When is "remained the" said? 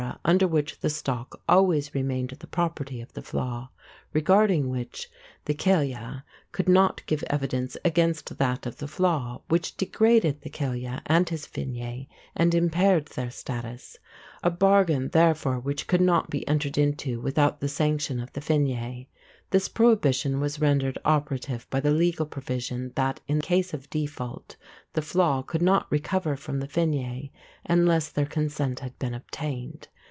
1.93-2.47